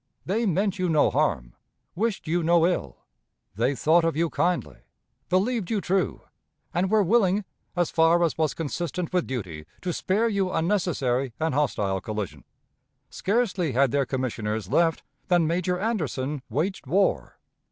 They 0.25 0.47
meant 0.47 0.79
you 0.79 0.89
no 0.89 1.11
harm, 1.11 1.53
wished 1.93 2.27
you 2.27 2.41
no 2.41 2.65
ill. 2.65 3.05
They 3.53 3.75
thought 3.75 4.03
of 4.03 4.15
you 4.15 4.31
kindly, 4.31 4.79
believed 5.29 5.69
you 5.69 5.79
true, 5.79 6.23
and 6.73 6.89
were 6.89 7.03
willing, 7.03 7.45
as 7.75 7.91
far 7.91 8.23
as 8.23 8.35
was 8.35 8.55
consistent 8.55 9.13
with 9.13 9.27
duty, 9.27 9.67
to 9.83 9.93
spare 9.93 10.27
you 10.27 10.51
unnecessary 10.51 11.33
and 11.39 11.53
hostile 11.53 12.01
collision. 12.01 12.45
Scarcely 13.11 13.73
had 13.73 13.91
their 13.91 14.07
commissioners 14.07 14.69
left, 14.69 15.03
than 15.27 15.45
Major 15.45 15.77
Anderson 15.77 16.41
waged 16.49 16.87
war. 16.87 17.37